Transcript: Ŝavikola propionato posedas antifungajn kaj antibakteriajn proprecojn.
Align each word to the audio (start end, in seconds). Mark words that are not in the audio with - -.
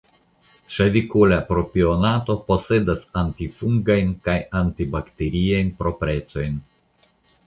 Ŝavikola 0.75 1.35
propionato 1.49 2.35
posedas 2.47 3.03
antifungajn 3.23 4.13
kaj 4.29 4.35
antibakteriajn 4.61 5.71
proprecojn. 5.83 6.57